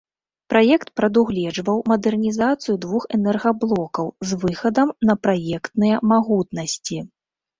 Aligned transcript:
Праект 0.51 0.87
прадугледжваў 0.99 1.77
мадэрнізацыю 1.91 2.75
двух 2.87 3.03
энергаблокаў 3.19 4.07
з 4.29 4.39
выхадам 4.45 4.89
на 5.09 5.17
праектныя 5.27 5.95
магутнасці. 6.13 6.97